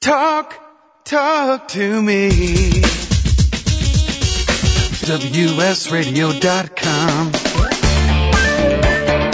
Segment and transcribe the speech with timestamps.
[0.00, 0.54] Talk,
[1.04, 2.30] talk to me.
[5.08, 7.32] WSRadio.com.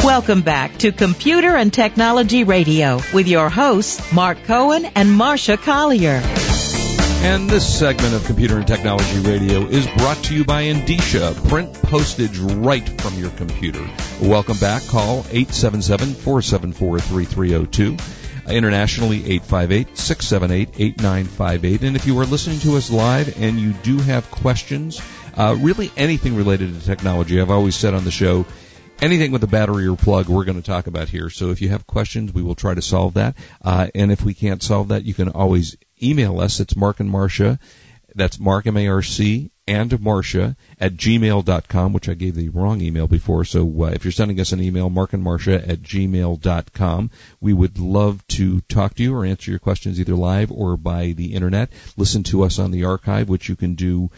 [0.02, 6.22] Welcome back to Computer and Technology Radio with your hosts, Marc Cohen and Marsha Collier.
[7.24, 11.34] And this segment of Computer and Technology Radio is brought to you by Endicia.
[11.48, 13.86] Print postage right from your computer.
[14.22, 14.82] Welcome back.
[14.86, 18.23] Call 877-474-3302.
[18.48, 21.82] Internationally, 858-678-8958.
[21.82, 25.00] And if you are listening to us live and you do have questions,
[25.36, 28.44] uh, really anything related to technology, I've always said on the show,
[29.00, 31.30] anything with a battery or plug we're going to talk about here.
[31.30, 33.34] So if you have questions, we will try to solve that.
[33.62, 36.60] Uh, and if we can't solve that, you can always email us.
[36.60, 37.58] It's Marc and Marsha.
[38.14, 43.44] That's Marc M-A-R-C and Marsha at gmail.com, which I gave the wrong email before.
[43.44, 47.78] So uh, if you're sending us an email, Marc and Marsha at gmail.com, we would
[47.78, 51.70] love to talk to you or answer your questions either live or by the internet.
[51.96, 54.10] Listen to us on the archive, which you can do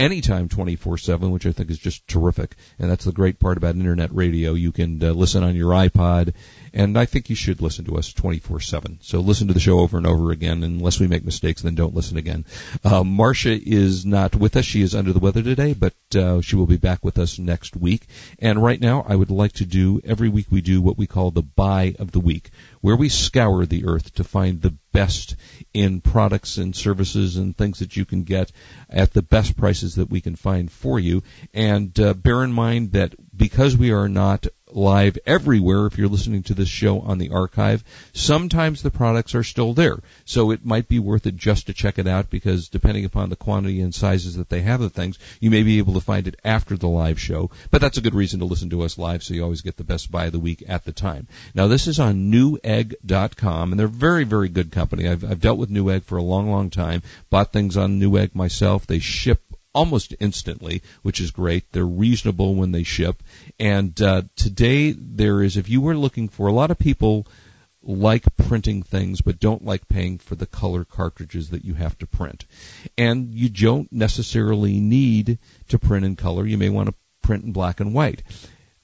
[0.00, 4.12] anytime 24-7 which i think is just terrific and that's the great part about internet
[4.12, 6.32] radio you can uh, listen on your ipod
[6.74, 8.98] and I think you should listen to us 24-7.
[9.00, 10.64] So listen to the show over and over again.
[10.64, 12.44] Unless we make mistakes, then don't listen again.
[12.84, 14.64] Uh, Marsha is not with us.
[14.64, 17.76] She is under the weather today, but uh, she will be back with us next
[17.76, 18.08] week.
[18.40, 21.30] And right now, I would like to do, every week we do what we call
[21.30, 22.50] the buy of the week,
[22.80, 25.36] where we scour the earth to find the best
[25.74, 28.52] in products and services and things that you can get
[28.88, 31.22] at the best prices that we can find for you.
[31.52, 36.42] And uh, bear in mind that because we are not live everywhere if you're listening
[36.42, 37.84] to this show on the archive.
[38.12, 39.98] Sometimes the products are still there.
[40.24, 43.36] So it might be worth it just to check it out because depending upon the
[43.36, 46.40] quantity and sizes that they have of things, you may be able to find it
[46.44, 47.50] after the live show.
[47.70, 49.84] But that's a good reason to listen to us live so you always get the
[49.84, 51.28] best buy of the week at the time.
[51.54, 55.08] Now this is on newegg.com and they're very, very good company.
[55.08, 57.02] I've, I've dealt with Newegg for a long, long time.
[57.30, 58.86] Bought things on Newegg myself.
[58.86, 59.40] They ship
[59.74, 61.70] almost instantly, which is great.
[61.72, 63.22] They're reasonable when they ship.
[63.58, 67.26] And uh, today there is, if you were looking for, a lot of people
[67.86, 72.06] like printing things but don't like paying for the color cartridges that you have to
[72.06, 72.46] print.
[72.96, 75.38] And you don't necessarily need
[75.68, 76.46] to print in color.
[76.46, 78.22] You may want to print in black and white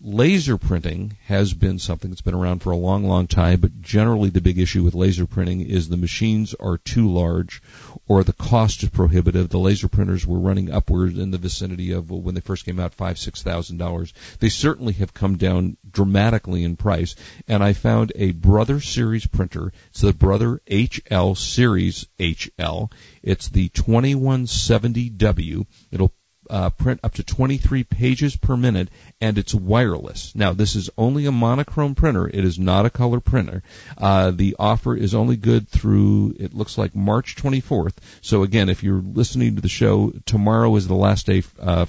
[0.03, 4.31] laser printing has been something that's been around for a long, long time, but generally
[4.31, 7.63] the big issue with laser printing is the machines are too large
[8.09, 9.51] or the cost is prohibitive.
[9.51, 12.95] The laser printers were running upwards in the vicinity of when they first came out
[12.95, 14.15] five, six thousand dollars.
[14.39, 17.15] They certainly have come down dramatically in price,
[17.47, 19.73] and I found a Brother Series printer.
[19.91, 22.91] It's the Brother HL Series HL.
[23.23, 25.67] It's the 2170W.
[25.91, 26.13] It'll
[26.51, 28.89] uh, print up to 23 pages per minute,
[29.21, 30.35] and it's wireless.
[30.35, 32.27] Now, this is only a monochrome printer.
[32.27, 33.63] It is not a color printer.
[33.97, 37.95] Uh, the offer is only good through, it looks like March 24th.
[38.21, 41.87] So again, if you're listening to the show, tomorrow is the last day uh,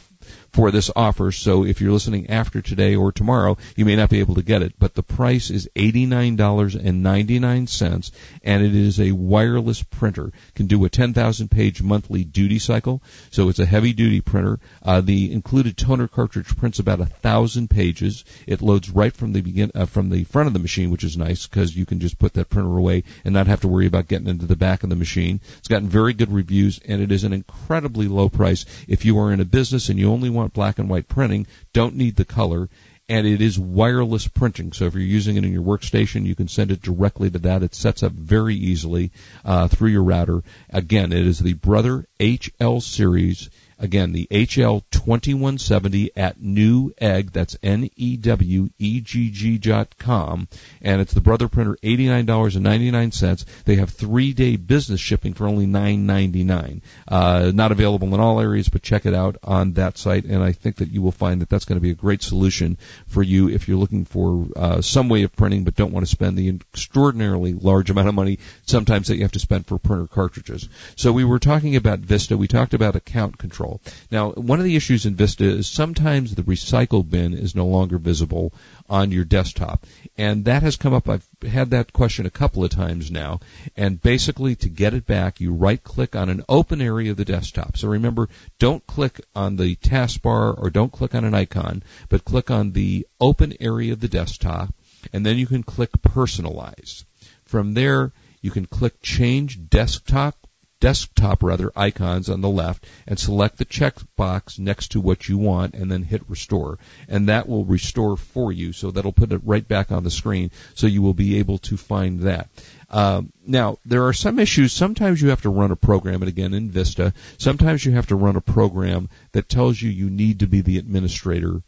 [0.52, 1.32] for this offer.
[1.32, 4.62] So if you're listening after today or tomorrow, you may not be able to get
[4.62, 4.74] it.
[4.78, 8.12] But the price is $89.99
[8.44, 10.32] and it is a wireless printer.
[10.56, 13.02] Can do a 10,000 page monthly duty cycle.
[13.32, 14.60] So it's a heavy duty printer.
[14.84, 18.26] Uh, the included toner cartridge prints about a thousand pages.
[18.46, 21.18] It loads right from the begin, uh, from the front of the machine, which is
[21.18, 24.08] nice because you can just put that printer away and not have to worry about
[24.08, 25.40] getting into the back of the machine.
[25.60, 29.32] It's gotten very good reviews and it is an incredibly low price if you are
[29.32, 32.26] in a business and you only want want black and white printing, don't need the
[32.26, 32.70] color,
[33.08, 34.74] and it is wireless printing.
[34.74, 37.64] So if you're using it in your workstation, you can send it directly to that.
[37.64, 39.12] It sets up very easily
[39.44, 40.44] uh, through your router.
[40.70, 43.50] Again, it is the Brother HL series.
[43.82, 50.48] Again, the HL2170 at Newegg, that's N-E-W-E-G-G dot com,
[50.84, 53.46] and it's the Brother Printer, $89.99.
[53.66, 56.82] They have three-day business shipping for only $9.99.
[57.08, 60.52] Uh, not available in all areas, but check it out on that site, and I
[60.52, 62.78] think that you will find that that's going to be a great solution
[63.08, 66.12] for you if you're looking for uh, some way of printing but don't want to
[66.12, 70.06] spend the extraordinarily large amount of money sometimes that you have to spend for printer
[70.06, 70.70] cartridges.
[70.96, 72.38] So we were talking about Vista.
[72.38, 73.71] We talked about account control.
[74.12, 77.98] Now, one of the issues in Vista is sometimes the recycle bin is no longer
[77.98, 78.54] visible
[78.90, 79.86] on your desktop.
[80.18, 81.08] And that has come up.
[81.08, 83.40] I've had that question a couple of times now.
[83.78, 87.26] And basically, to get it back, you right click on an open area of the
[87.26, 87.78] desktop.
[87.78, 88.30] So remember,
[88.60, 93.08] don't click on the taskbar or don't click on an icon, but click on the
[93.20, 94.74] open area of the desktop.
[95.14, 97.06] And then you can click personalize.
[97.46, 100.48] From there, you can click change desktop
[100.82, 105.76] desktop rather icons on the left and select the checkbox next to what you want
[105.76, 106.80] and then hit restore.
[107.08, 108.74] And that will restore for you.
[108.74, 111.78] So that'll put it right back on the screen so you will be able to
[111.78, 112.50] find that.
[112.90, 114.74] Um, now, there are some issues.
[114.74, 118.18] Sometimes you have to run a program, and again, in Vista, sometimes you have to
[118.18, 121.62] run a program that tells you you need to be the administrator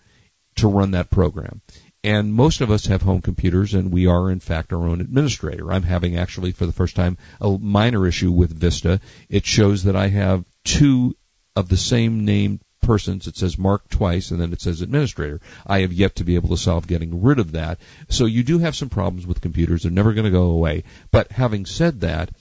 [0.56, 1.62] to run that program.
[2.03, 5.71] And most of us have home computers, and we are, in fact, our own administrator.
[5.71, 9.00] I'm having actually, for the first time, a minor issue with Vista.
[9.29, 11.15] It shows that I have two
[11.55, 13.27] of the same name persons.
[13.27, 15.39] It says Marc twice, and then it says administrator.
[15.65, 17.79] I have yet to be able to solve getting rid of that.
[18.09, 19.83] So you do have some problems with computers.
[19.83, 20.83] They're never going to go away.
[21.09, 22.31] But having said that,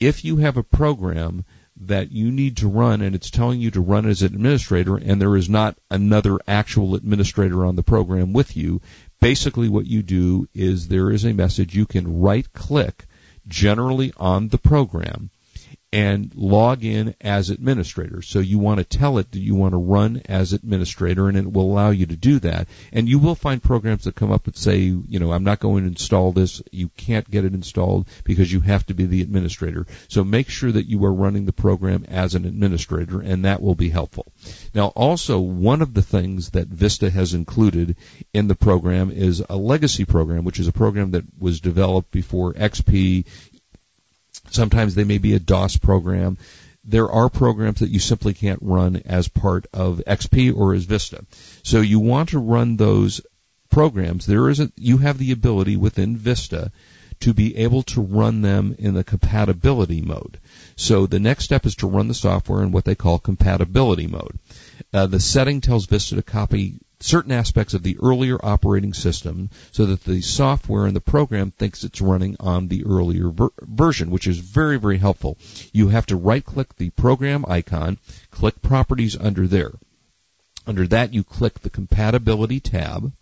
[0.00, 1.44] if you have a program
[1.82, 5.20] that you need to run and it's telling you to run as an administrator and
[5.20, 8.80] there is not another actual administrator on the program with you,
[9.20, 11.74] basically what you do is there is a message.
[11.74, 13.06] You can right click
[13.46, 15.30] generally on the program
[15.92, 18.20] and log in as administrator.
[18.20, 21.50] So you want to tell it that you want to run as administrator and it
[21.50, 22.68] will allow you to do that.
[22.92, 25.84] And you will find programs that come up and say, you know, I'm not going
[25.84, 26.62] to install this.
[26.72, 29.86] You can't get it installed because you have to be the administrator.
[30.08, 33.74] So make sure that you are running the program as an administrator and that will
[33.74, 34.26] be helpful.
[34.74, 37.96] Now also one of the things that Vista has included
[38.34, 42.52] in the program is a legacy program, which is a program that was developed before
[42.52, 43.24] XP
[44.50, 46.38] Sometimes they may be a DOS program.
[46.84, 51.24] There are programs that you simply can't run as part of XP or as Vista.
[51.62, 53.20] So you want to run those
[53.70, 54.26] programs.
[54.26, 56.72] There is a, you have the ability within Vista
[57.20, 60.38] to be able to run them in the compatibility mode.
[60.76, 64.38] So the next step is to run the software in what they call compatibility mode.
[64.92, 69.86] Uh, the setting tells Vista to copy certain aspects of the earlier operating system so
[69.86, 74.26] that the software and the program thinks it's running on the earlier ver- version, which
[74.26, 75.38] is very, very helpful.
[75.72, 77.98] You have to right click the program icon,
[78.30, 79.72] click properties under there.
[80.66, 83.12] Under that, you click the compatibility tab,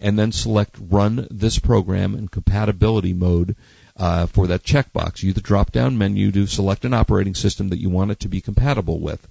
[0.00, 3.54] and then select run this program in compatibility mode
[3.96, 5.22] uh, for that checkbox.
[5.22, 8.28] Use the drop down menu to select an operating system that you want it to
[8.28, 9.24] be compatible with.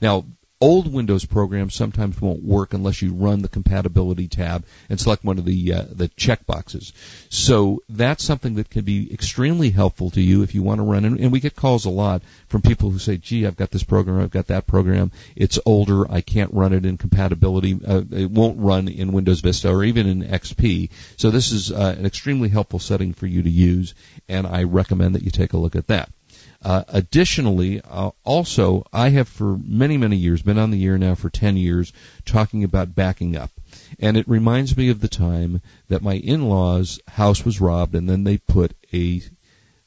[0.00, 0.26] Now,
[0.60, 5.38] old Windows programs sometimes won't work unless you run the compatibility tab and select one
[5.38, 6.92] of the uh, the checkboxes.
[7.28, 11.04] So that's something that can be extremely helpful to you if you want to run.
[11.04, 13.84] And, and we get calls a lot from people who say, "Gee, I've got this
[13.84, 15.12] program, I've got that program.
[15.34, 16.10] It's older.
[16.10, 17.78] I can't run it in compatibility.
[17.86, 21.94] Uh, it won't run in Windows Vista or even in XP." So this is uh,
[21.98, 23.94] an extremely helpful setting for you to use,
[24.28, 26.10] and I recommend that you take a look at that.
[26.66, 31.14] Uh, additionally, uh, also, I have for many, many years, been on the air now
[31.14, 31.92] for 10 years,
[32.24, 33.52] talking about backing up.
[34.00, 38.24] And it reminds me of the time that my in-laws' house was robbed and then
[38.24, 39.22] they put a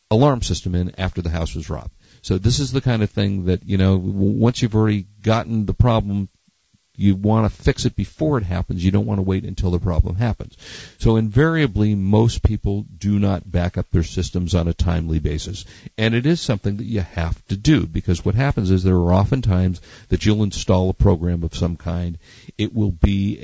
[0.10, 1.92] alarm system in after the house was robbed.
[2.22, 5.74] So this is the kind of thing that, you know, once you've already gotten the
[5.74, 6.30] problem
[7.00, 8.84] you want to fix it before it happens.
[8.84, 10.58] You don't want to wait until the problem happens.
[11.00, 15.66] So invariably, most people do not back up their systems on a timely basis.
[15.98, 19.14] And it is something that you have to do because what happens is there are
[19.14, 22.18] often times that you'll install a program of some kind.
[22.58, 23.40] It will be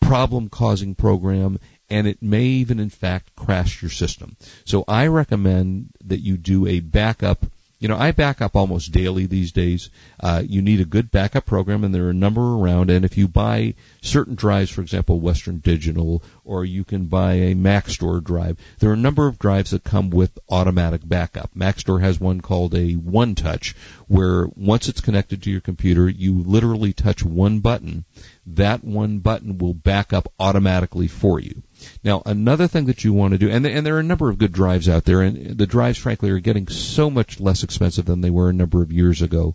[0.00, 1.58] a problem causing program
[1.90, 4.36] and it may even in fact crash your system.
[4.64, 7.44] So I recommend that you do a backup
[7.78, 9.90] you know, I back up almost daily these days.
[10.18, 12.90] Uh, you need a good backup program, and there are a number around.
[12.90, 17.54] And if you buy certain drives, for example, Western Digital, or you can buy a
[17.54, 21.50] Maxtor drive, there are a number of drives that come with automatic backup.
[21.54, 23.74] Maxtor has one called a One Touch,
[24.08, 28.06] where once it's connected to your computer, you literally touch one button.
[28.46, 31.62] That one button will back up automatically for you.
[32.02, 34.38] Now, another thing that you want to do, and, and there are a number of
[34.38, 38.20] good drives out there, and the drives, frankly, are getting so much less expensive than
[38.20, 39.54] they were a number of years ago.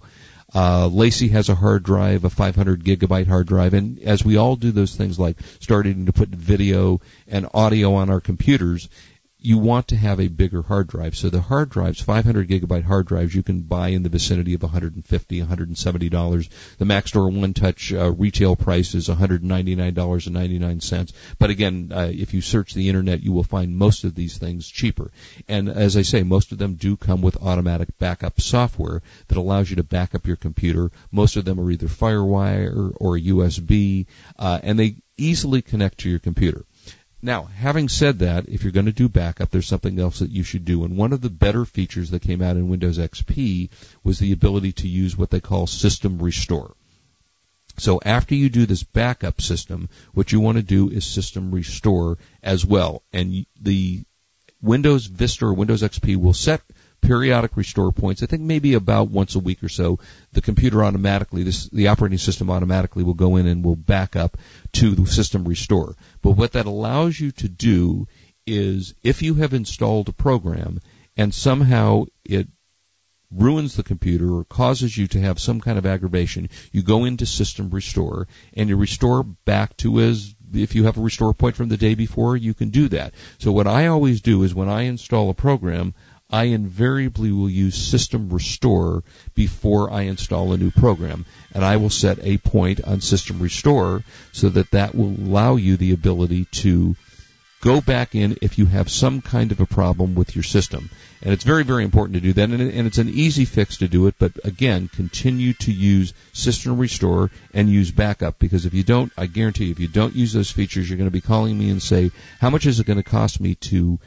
[0.54, 4.56] Uh, LaCie has a hard drive, a 500 gigabyte hard drive, and as we all
[4.56, 8.90] do those things like starting to put video and audio on our computers,
[9.43, 11.15] you want to have a bigger hard drive.
[11.15, 14.62] So the hard drives, 500 gigabyte hard drives, you can buy in the vicinity of
[14.62, 16.50] 150, 170 dollars.
[16.77, 21.13] The Maxtor One Touch uh, retail price is 199 dollars and 99 cents.
[21.39, 24.67] But again, uh, if you search the internet, you will find most of these things
[24.67, 25.12] cheaper.
[25.48, 29.69] And as I say, most of them do come with automatic backup software that allows
[29.69, 30.91] you to back up your computer.
[31.12, 34.05] Most of them are either FireWire or USB,
[34.38, 36.65] uh, and they easily connect to your computer.
[37.22, 40.44] Now, having said that, if you're going to do backup, there's something else that you
[40.44, 40.84] should do.
[40.84, 43.70] And one of the better features that came out in Windows XP
[44.04, 46.75] was the ability to use what they call System Restore.
[47.78, 52.18] So after you do this backup system, what you want to do is System Restore
[52.42, 53.04] as well.
[53.13, 54.04] And the
[54.62, 56.62] Windows Vista or Windows XP will set
[57.01, 58.24] periodic restore points.
[58.24, 60.00] I think maybe about once a week or so,
[60.31, 64.38] the computer automatically, this, the operating system automatically will go in and will back up
[64.74, 65.96] to the system restore.
[66.22, 68.08] But what that allows you to do
[68.48, 70.79] is if you have installed a program
[71.17, 72.48] and somehow it
[73.31, 77.25] ruins the computer or causes you to have some kind of aggravation, you go into
[77.25, 81.70] system restore and you restore back to as if you have a restore point from
[81.70, 83.13] the day before, you can do that.
[83.38, 85.93] So what I always do is when I install a program,
[86.31, 89.03] I invariably will use system restore
[89.35, 91.25] before I install a new program.
[91.53, 95.77] And I will set a point on system restore so that that will allow you
[95.77, 96.95] the ability to
[97.61, 100.89] go back in if you have some kind of a problem with your system.
[101.21, 102.50] And it's very, very important to do that.
[102.50, 107.29] And it's an easy fix to do it, but again, continue to use System Restore
[107.53, 110.50] and use backup because if you don't, I guarantee you, if you don't use those
[110.50, 113.03] features, you're going to be calling me and say, how much is it going to
[113.03, 114.00] cost me to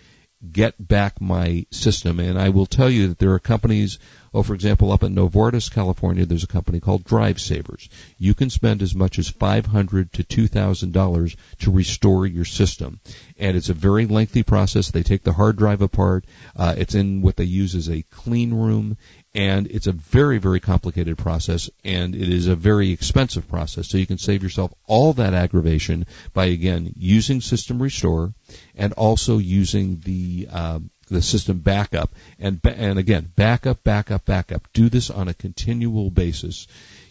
[0.52, 2.20] get back my system?
[2.20, 3.98] And I will tell you that there are companies
[4.34, 7.88] Oh, for example, up in Novato, California, there's a company called Drive Savers.
[8.18, 12.98] You can spend as much as $500 to $2,000 to restore your system.
[13.38, 14.90] And it's a very lengthy process.
[14.90, 16.24] They take the hard drive apart.
[16.56, 18.96] Uh, it's in what they use as a clean room.
[19.36, 21.70] And it's a very, very complicated process.
[21.84, 23.88] And it is a very expensive process.
[23.88, 28.34] So you can save yourself all that aggravation by, again, using System Restore
[28.74, 32.14] and also using the, uh, the system backup.
[32.38, 34.68] And and again backup backup backup.
[34.72, 36.66] Do this on a continual basis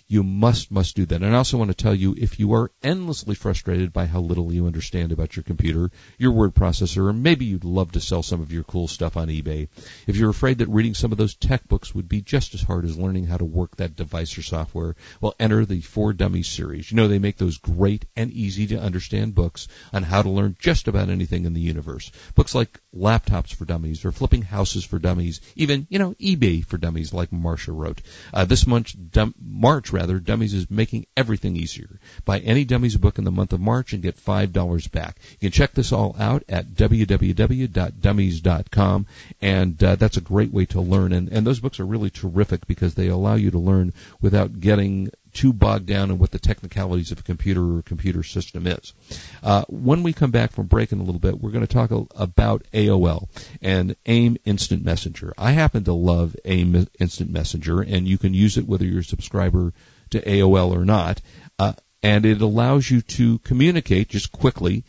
[0.07, 1.21] you must, must do that.
[1.21, 4.51] And I also want to tell you if you are endlessly frustrated by how little
[4.53, 8.41] you understand about your computer, your word processor, or maybe you'd love to sell some
[8.41, 9.69] of your cool stuff on eBay,
[10.07, 12.85] if you're afraid that reading some of those tech books would be just as hard
[12.85, 16.91] as learning how to work that device or software, well, enter the For Dummies series.
[16.91, 20.57] You know, they make those great and easy to understand books on how to learn
[20.59, 22.11] just about anything in the universe.
[22.35, 26.77] Books like Laptops for Dummies or Flipping Houses for Dummies, even, you know, eBay for
[26.77, 28.01] Dummies like Marsha wrote.
[28.33, 28.93] Uh, this month,
[29.41, 32.01] March rather, Dummies is making everything easier.
[32.25, 35.19] Buy any Dummies book in the month of March and get $5 back.
[35.39, 39.05] You can check this all out at www.dummies.com,
[39.41, 41.13] and uh, that's a great way to learn.
[41.13, 45.11] And, and those books are really terrific because they allow you to learn without getting
[45.33, 48.93] too bogged down in what the technicalities of a computer or a computer system is.
[49.41, 51.91] Uh, when we come back from break in a little bit, we're going to talk
[51.91, 53.27] a, about AOL
[53.61, 55.33] and AIM Instant Messenger.
[55.37, 59.03] I happen to love AIM Instant Messenger, and you can use it whether you're a
[59.03, 59.73] subscriber
[60.11, 61.21] to AOL or not.
[61.59, 61.73] Uh,
[62.03, 64.83] and it allows you to communicate just quickly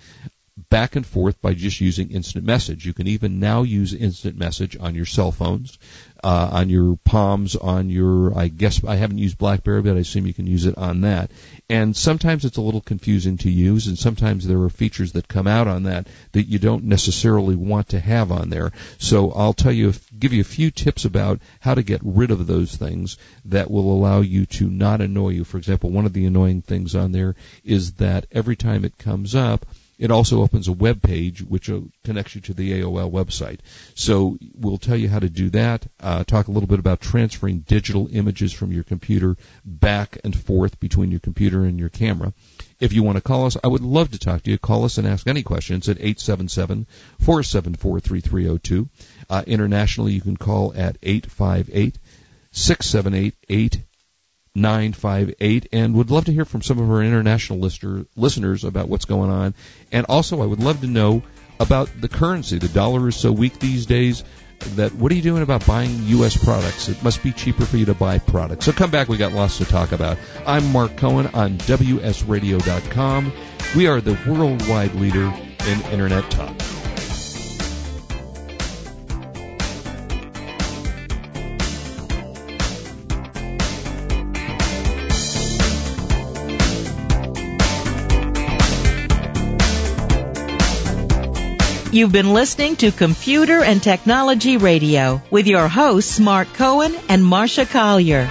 [0.56, 2.86] back and forth by just using instant message.
[2.86, 5.78] You can even now use instant message on your cell phones
[6.24, 10.26] uh, on your Palms, on your, I guess I haven't used BlackBerry, but I assume
[10.26, 11.30] you can use it on that.
[11.68, 15.46] And sometimes it's a little confusing to use, and sometimes there are features that come
[15.46, 18.72] out on that that you don't necessarily want to have on there.
[18.96, 22.46] So I'll tell you, give you a few tips about how to get rid of
[22.46, 25.44] those things that will allow you to not annoy you.
[25.44, 27.34] For example, one of the annoying things on there
[27.64, 29.66] is that every time it comes up,
[29.98, 33.60] it also opens a web page which uh, connects you to the AOL website.
[33.94, 35.86] So we'll tell you how to do that.
[36.00, 40.80] Uh, talk a little bit about transferring digital images from your computer back and forth
[40.80, 42.32] between your computer and your camera.
[42.80, 44.58] If you want to call us, I would love to talk to you.
[44.58, 48.88] Call us and ask any questions at 877-474-3302.
[49.30, 51.98] Uh, internationally, you can call at 858
[52.50, 53.82] 678
[54.54, 59.04] 958 and would love to hear from some of our international lister, listeners about what's
[59.04, 59.54] going on.
[59.90, 61.22] And also, I would love to know
[61.58, 62.58] about the currency.
[62.58, 64.24] The dollar is so weak these days
[64.76, 66.42] that what are you doing about buying U.S.
[66.42, 66.88] products?
[66.88, 68.66] It must be cheaper for you to buy products.
[68.66, 69.08] So come back.
[69.08, 70.18] We got lots to talk about.
[70.46, 73.32] I'm Marc Cohen on WSRadio.com.
[73.76, 75.32] We are the worldwide leader
[75.66, 76.83] in Internet talk.
[91.94, 97.70] You've been listening to Computer and Technology Radio with your hosts Marc Cohen and Marsha
[97.70, 98.24] Collier.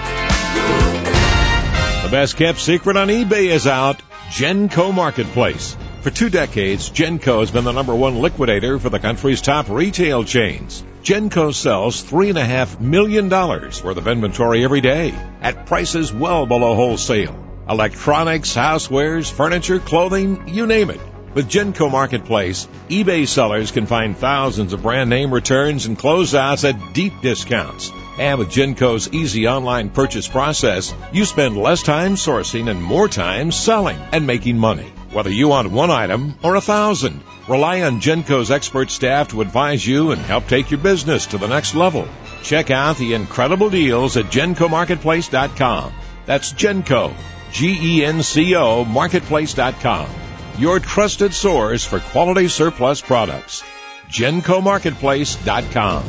[2.02, 4.02] The best kept secret on eBay is out.
[4.28, 5.78] Genco Marketplace.
[6.02, 10.24] For two decades, Genco has been the number one liquidator for the country's top retail
[10.24, 10.84] chains.
[11.02, 17.42] Genco sells $3.5 million worth of inventory every day at prices well below wholesale.
[17.66, 21.00] Electronics, housewares, furniture, clothing, you name it.
[21.34, 26.94] With Genco Marketplace, eBay sellers can find thousands of brand name returns and closeouts at
[26.94, 27.90] deep discounts.
[28.20, 33.50] And with Genco's easy online purchase process, you spend less time sourcing and more time
[33.50, 34.92] selling and making money.
[35.10, 39.84] Whether you want one item or a thousand, rely on Genco's expert staff to advise
[39.84, 42.06] you and help take your business to the next level.
[42.44, 45.92] Check out the incredible deals at GencoMarketplace.com.
[46.26, 47.12] That's Genco,
[47.50, 50.23] G-E-N-C-O, Marketplace.com.
[50.56, 53.64] Your trusted source for quality surplus products.
[54.08, 56.04] GencoMarketplace.com.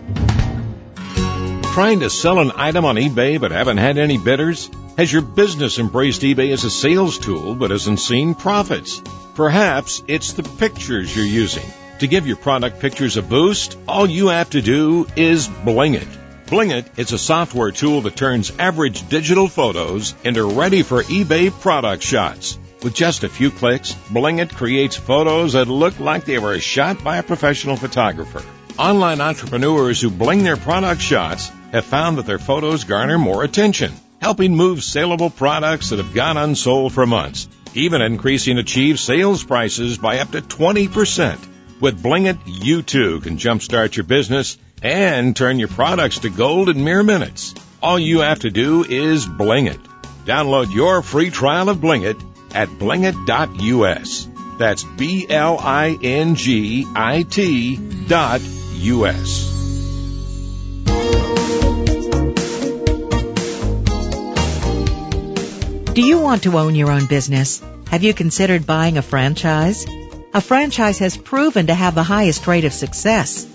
[1.73, 4.69] Trying to sell an item on eBay but haven't had any bidders?
[4.99, 9.01] Has your business embraced eBay as a sales tool but hasn't seen profits?
[9.33, 11.63] Perhaps it's the pictures you're using.
[11.99, 16.09] To give your product pictures a boost, all you have to do is bling it.
[16.47, 21.49] Bling It is a software tool that turns average digital photos into ready for eBay
[21.49, 22.59] product shots.
[22.83, 27.01] With just a few clicks, Bling It creates photos that look like they were shot
[27.05, 28.43] by a professional photographer.
[28.77, 33.93] Online entrepreneurs who bling their product shots have found that their photos garner more attention,
[34.21, 39.97] helping move saleable products that have gone unsold for months, even increasing achieved sales prices
[39.97, 41.37] by up to 20%.
[41.79, 46.69] With Bling It, you too can jumpstart your business and turn your products to gold
[46.69, 47.53] in mere minutes.
[47.81, 49.79] All you have to do is Bling It.
[50.25, 52.17] Download your free trial of Bling It
[52.53, 54.27] at blingit.us.
[54.57, 55.35] That's B-L-I-N-G-I-T
[58.07, 58.41] dot
[58.73, 59.58] U-S.
[65.99, 67.61] Do you want to own your own business?
[67.91, 69.85] Have you considered buying a franchise?
[70.33, 73.45] A franchise has proven to have the highest rate of success.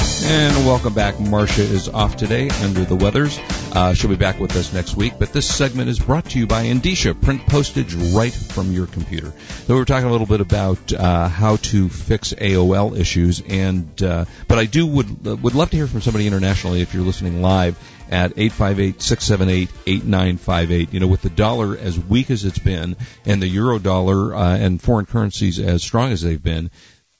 [0.23, 1.15] And welcome back.
[1.15, 3.39] Marsha is off today under the weathers.
[3.73, 5.13] Uh, she'll be back with us next week.
[5.17, 7.19] But this segment is brought to you by Endicia.
[7.19, 9.33] Print postage right from your computer.
[9.65, 14.03] So we were talking a little bit about uh, how to fix AOL issues, and
[14.03, 17.41] uh, but I do would would love to hear from somebody internationally if you're listening
[17.41, 17.75] live
[18.11, 20.93] at 858-678-8958.
[20.93, 24.57] You know, with the dollar as weak as it's been and the euro dollar uh,
[24.57, 26.69] and foreign currencies as strong as they've been,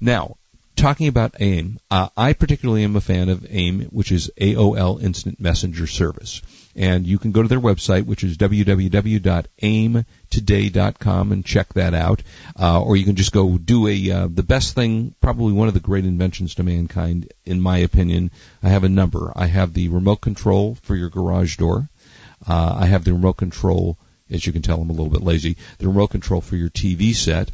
[0.00, 0.36] Now,
[0.78, 5.40] talking about AIM, uh, I particularly am a fan of AIM, which is AOL Instant
[5.40, 6.40] Messenger Service.
[6.74, 12.22] And you can go to their website, which is www.aimtoday.com, and check that out.
[12.58, 15.74] Uh, or you can just go do a uh, the best thing, probably one of
[15.74, 18.30] the great inventions to mankind, in my opinion.
[18.62, 19.32] I have a number.
[19.34, 21.88] I have the remote control for your garage door.
[22.46, 23.98] Uh, I have the remote control
[24.30, 25.56] as you can tell, I'm a little bit lazy.
[25.78, 27.50] The remote control for your TV set,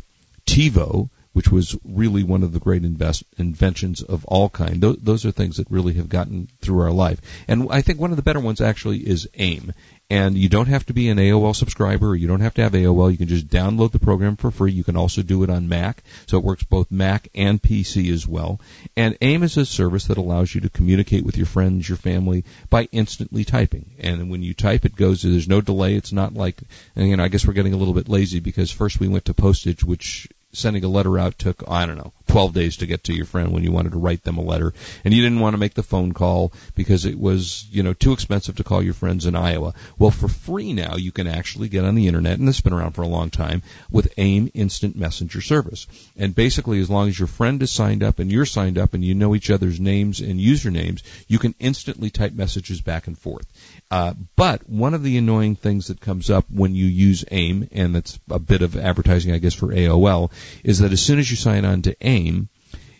[0.46, 4.80] TiVo, which was really one of the great invest- inventions of all kind.
[4.80, 7.20] Those, those are things that really have gotten through our life.
[7.46, 9.72] And I think one of the better ones actually is AIM.
[10.10, 12.72] And you don't have to be an AOL subscriber or you don't have to have
[12.72, 13.10] AOL.
[13.10, 14.70] You can just download the program for free.
[14.70, 16.04] You can also do it on Mac.
[16.26, 18.60] So it works both Mac and PC as well.
[18.96, 22.44] And AIM is a service that allows you to communicate with your friends, your family
[22.70, 23.92] by instantly typing.
[23.98, 25.96] And when you type, it goes, there's no delay.
[25.96, 26.60] It's not like,
[26.94, 29.34] you know, I guess we're getting a little bit lazy because first we went to
[29.34, 33.14] postage, which sending a letter out took, I don't know, 12 days to get to
[33.14, 34.72] your friend when you wanted to write them a letter.
[35.04, 38.12] And you didn't want to make the phone call because it was, you know, too
[38.12, 39.74] expensive to call your friends in Iowa.
[39.98, 42.72] Well, for free now, you can actually get on the internet, and this has been
[42.72, 45.86] around for a long time, with AIM Instant Messenger Service.
[46.16, 49.04] And basically, as long as your friend is signed up and you're signed up and
[49.04, 53.46] you know each other's names and usernames, you can instantly type messages back and forth.
[53.90, 57.94] Uh, but one of the annoying things that comes up when you use AIM, and
[57.94, 60.30] that's a bit of advertising, I guess, for AOL,
[60.62, 62.48] is that as soon as you sign on to AIM,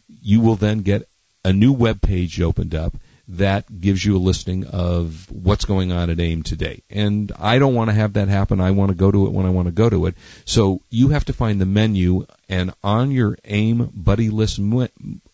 [0.09, 1.09] you will then get
[1.45, 6.11] a new web page opened up that gives you a listing of what's going on
[6.11, 6.83] at AIM today.
[6.91, 8.61] And I don't want to have that happen.
[8.61, 10.15] I want to go to it when I want to go to it.
[10.45, 14.61] So you have to find the menu and on your AIM buddy list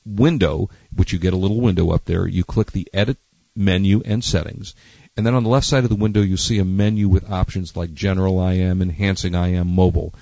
[0.07, 3.17] window, which you get a little window up there, you click the edit
[3.57, 4.75] menu and settings
[5.17, 7.77] and then on the left side of the window, you see a menu with options
[7.77, 10.15] like General IM, Enhancing IM, Mobile.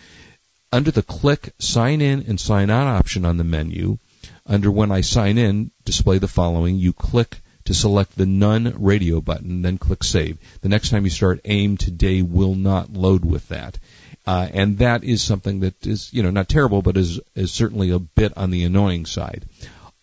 [0.70, 3.98] Under the click Sign In and Sign Out option on the menu,
[4.44, 6.76] under When I Sign In, display the following.
[6.76, 10.38] You click to select the None radio button, then click Save.
[10.60, 13.78] The next time you start AIM today will not load with that.
[14.26, 17.90] Uh, and that is something that is, you know, not terrible, but is, is certainly
[17.90, 19.46] a bit on the annoying side.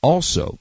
[0.02, 0.58] Also,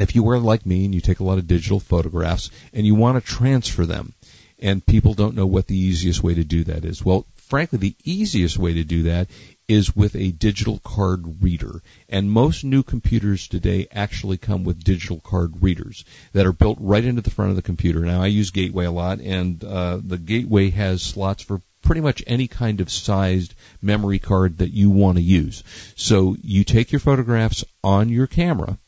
[0.00, 2.96] if you were like me and you take a lot of digital photographs and you
[2.96, 4.12] want to transfer them,
[4.58, 7.04] and people don't know what the easiest way to do that is.
[7.04, 9.28] Well, frankly, the easiest way to do that
[9.68, 11.82] is with a digital card reader.
[12.08, 17.04] And most new computers today actually come with digital card readers that are built right
[17.04, 18.00] into the front of the computer.
[18.00, 22.22] Now, I use Gateway a lot, and uh, the Gateway has slots for pretty much
[22.26, 25.62] any kind of sized memory card that you want to use.
[25.96, 28.78] So you take your photographs on your camera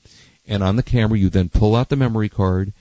[0.47, 2.73] and on the camera you then pull out the memory card,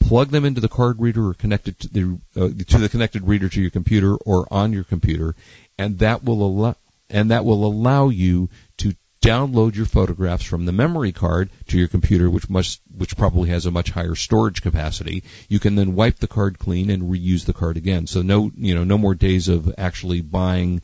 [0.00, 3.26] plug them into the card reader or connect it to the uh, to the connected
[3.26, 5.34] reader to your computer or on your computer,
[5.78, 6.76] and that will allow
[7.10, 11.88] and that will allow you to download your photographs from the memory card to your
[11.88, 15.24] computer, which must which probably has a much higher storage capacity.
[15.48, 18.06] You can then wipe the card clean and reuse the card again.
[18.06, 20.82] So no you know no more days of actually buying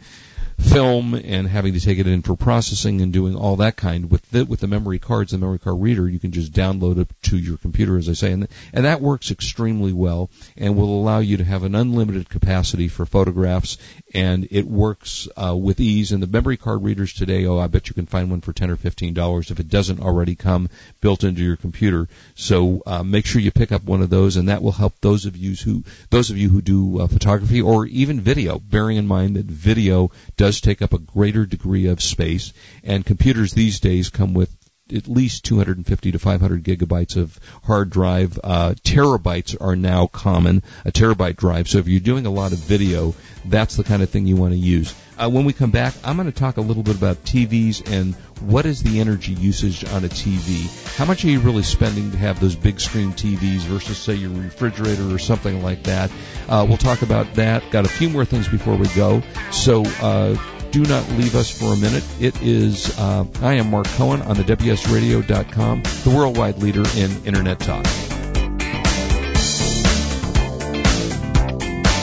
[0.62, 4.28] film and having to take it in for processing and doing all that kind with
[4.30, 7.36] the, with the memory cards, the memory card reader, you can just download it to
[7.36, 11.38] your computer, as I say, and and that works extremely well and will allow you
[11.38, 13.78] to have an unlimited capacity for photographs,
[14.14, 16.12] and it works uh, with ease.
[16.12, 18.70] And the memory card readers today, oh, I bet you can find one for ten
[18.70, 20.68] or fifteen dollars if it doesn't already come
[21.00, 22.08] built into your computer.
[22.34, 25.26] So uh, make sure you pick up one of those, and that will help those
[25.26, 28.58] of you who those of you who do uh, photography or even video.
[28.58, 32.52] Bearing in mind that video does take up a greater degree of space,
[32.84, 34.54] and computers these days come with
[34.94, 38.38] at least 250 to 500 gigabytes of hard drive.
[38.42, 41.68] Uh, terabytes are now common, a terabyte drive.
[41.68, 44.52] So if you're doing a lot of video, that's the kind of thing you want
[44.52, 44.94] to use.
[45.22, 48.14] Uh, when we come back, I'm going to talk a little bit about TVs and
[48.40, 50.96] what is the energy usage on a TV.
[50.96, 54.30] How much are you really spending to have those big screen TVs versus, say, your
[54.30, 56.10] refrigerator or something like that?
[56.48, 57.70] Uh, we'll talk about that.
[57.70, 59.22] Got a few more things before we go.
[59.52, 60.36] So uh,
[60.72, 62.02] do not leave us for a minute.
[62.18, 67.60] It is, uh, I am Marc Cohen on the WSRadio.com, the worldwide leader in Internet
[67.60, 67.86] talk.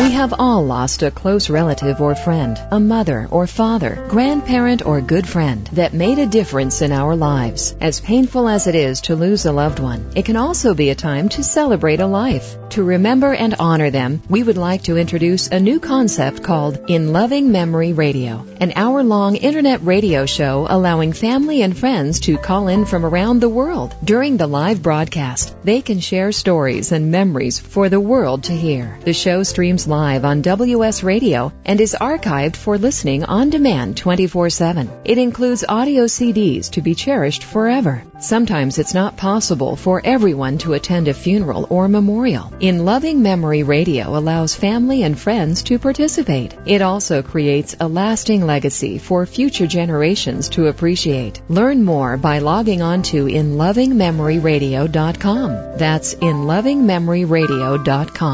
[0.00, 5.02] We have all lost a close relative or friend, a mother or father, grandparent or
[5.02, 7.76] good friend that made a difference in our lives.
[7.78, 10.94] As painful as it is to lose a loved one, it can also be a
[10.94, 12.56] time to celebrate a life.
[12.70, 17.12] To remember and honor them, we would like to introduce a new concept called In
[17.12, 22.68] Loving Memory Radio, an hour long internet radio show allowing family and friends to call
[22.68, 23.94] in from around the world.
[24.02, 28.98] During the live broadcast, they can share stories and memories for the world to hear.
[29.04, 34.50] The show streams live on WS Radio and is archived for listening on demand 24
[34.50, 34.90] 7.
[35.04, 38.02] It includes audio CDs to be cherished forever.
[38.18, 42.52] Sometimes it's not possible for everyone to attend a funeral or memorial.
[42.60, 46.54] In Loving Memory Radio allows family and friends to participate.
[46.66, 51.42] It also creates a lasting legacy for future generations to appreciate.
[51.48, 55.78] Learn more by logging on to inlovingmemoryradio.com.
[55.78, 58.32] That's inlovingmemoryradio.com.